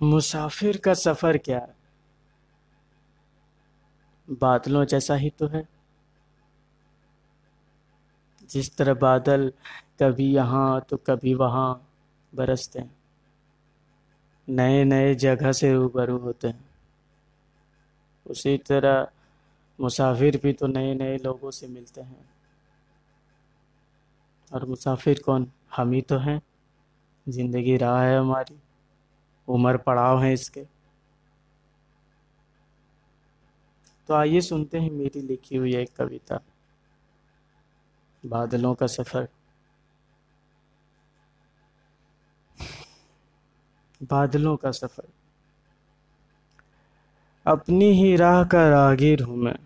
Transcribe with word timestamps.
मुसाफिर 0.00 0.76
का 0.76 0.94
सफ़र 0.94 1.38
क्या 1.38 1.58
है? 1.58 1.74
बादलों 4.30 4.84
जैसा 4.84 5.14
ही 5.14 5.30
तो 5.30 5.46
है। 5.46 5.68
जिस 8.50 8.76
तरह 8.76 8.94
बादल 8.94 9.52
कभी 10.02 10.34
यहाँ 10.34 10.80
तो 10.80 10.96
कभी 10.96 11.34
वहाँ 11.34 11.88
बरसते 12.34 12.78
हैं। 12.78 12.96
नए 14.48 14.84
नए 14.84 15.14
जगह 15.14 15.52
से 15.52 15.72
रूबरू 15.72 16.18
होते 16.18 16.48
हैं। 16.48 16.68
उसी 18.26 18.58
तरह 18.58 19.08
मुसाफिर 19.78 20.40
भी 20.42 20.52
तो 20.52 20.66
नए 20.66 20.94
नए 20.94 21.18
लोगों 21.18 21.50
से 21.50 21.66
मिलते 21.66 22.00
हैं। 22.00 22.28
और 24.52 24.64
मुसाफिर 24.64 25.22
कौन? 25.26 25.46
हम 25.76 25.92
ही 25.92 26.00
तो 26.02 26.18
हैं। 26.18 26.40
ज़िंदगी 27.28 27.76
राह 27.76 28.02
है 28.02 28.18
हमारी। 28.18 28.58
उम्र 29.50 29.76
पड़ाव 29.76 30.22
है 30.22 30.32
इसके। 30.32 30.66
तो 34.08 34.14
आइए 34.14 34.40
सुनते 34.40 34.78
हैं 34.78 34.90
मेरी 34.90 35.20
लिखी 35.20 35.56
हुई 35.56 35.76
एक 35.76 35.96
कविता। 35.96 36.40
बादलों 38.26 38.74
का 38.74 38.86
सफ़र। 38.86 39.28
बादलों 44.02 44.56
का 44.56 44.70
सफ़र। 44.70 45.08
अपनी 47.46 47.92
ही 47.92 48.16
राह 48.16 48.44
का 48.44 48.68
राहगीर 48.68 49.22
हूँ 49.22 49.36
मैं। 49.36 49.56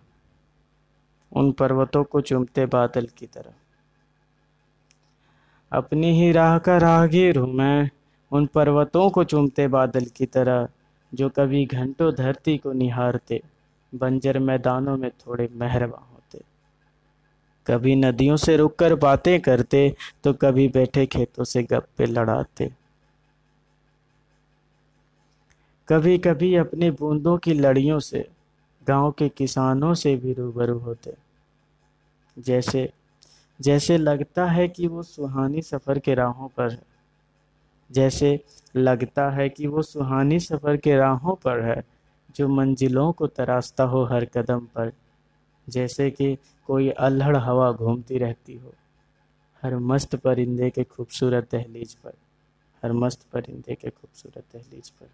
उन 1.33 1.53
पर्वतों 1.53 2.05
को 2.05 2.21
चुमते 2.21 2.67
बादल 2.67 3.07
की 3.07 3.27
तरह। 3.27 3.55
अपनी 5.73 6.11
ही 6.21 6.33
राह 6.33 6.59
का 6.59 6.77
राहगीर 6.79 7.39
हूँ 7.39 7.53
मैं। 7.53 7.91
उन 8.35 8.47
पर्वतों 8.47 9.09
को 9.11 9.25
चूमते 9.25 9.67
बादल 9.69 10.05
की 10.05 10.27
तरह, 10.27 10.69
जो 11.13 11.29
कभी 11.29 11.65
घंटों 11.67 12.13
धरती 12.15 12.57
को 12.59 12.73
निहारते, 12.73 13.41
बंजर 13.93 14.39
मैदानों 14.39 14.97
में 14.97 15.11
थोड़े 15.11 15.49
मेहरबा 15.53 15.99
होते। 15.99 16.41
कभी 17.67 17.95
नदियों 17.97 18.37
से 18.37 18.57
रुककर 18.57 18.95
बातें 18.95 19.41
करते 19.41 19.95
तो 20.25 20.33
कभी 20.33 20.69
बैठे 20.69 21.07
खेतों 21.07 21.45
से 21.45 21.63
गप्पे 21.63 22.07
लड़ाते। 22.07 22.71
कभी 25.89 26.17
कभी 26.19 26.55
अपने 26.55 26.91
बूंदों 26.91 27.37
की 27.39 27.55
लड़ियों 27.55 27.99
से, 28.01 28.29
गाँव 28.87 29.11
के 29.11 29.29
किसानों 29.29 29.95
से 29.95 30.15
भी 30.17 30.33
रूबरू 30.33 30.79
होते। 30.79 31.13
जैसे 32.37 32.89
जैसे 33.61 33.97
लगता 33.99 34.47
है 34.47 34.69
कि 34.69 34.87
वो 34.87 35.03
सुहानी 35.03 35.63
सफ़र 35.63 35.99
के 35.99 36.15
राहों 36.15 36.49
पर 36.49 36.71
है। 36.71 36.94
जैसे 37.95 38.41
लगता 38.77 39.31
है 39.31 39.49
कि 39.49 39.67
वो 39.67 39.83
सुहानी 39.83 40.41
सफ़र 40.41 40.77
के 40.77 40.97
राहों 40.97 41.35
पर 41.35 41.61
है, 41.61 41.85
जो 42.37 42.49
मंजिलों 42.49 43.13
को 43.13 43.27
तराशता 43.27 43.85
हो 43.85 44.05
हर 44.05 44.25
कदम 44.25 44.61
पर, 44.61 44.93
जैसे 45.69 46.11
कि 46.11 46.39
कोई 46.67 46.89
अल्हड़ 46.89 47.37
हवा 47.37 47.73
घूमती 47.73 48.19
रहती 48.19 48.57
हो, 48.57 48.73
हर 49.63 49.77
मस्त 49.77 50.17
परिंदे 50.17 50.71
के 50.71 50.85
खूबसूरत 50.85 51.49
दहलीज 51.53 51.95
पर, 51.95 52.13
हर 52.83 52.93
मस्त 52.93 53.27
परिंदे 53.33 53.75
के 53.75 53.91
खूबसूरत 53.91 54.45
दहलीज 54.57 54.91
पर। 54.91 55.07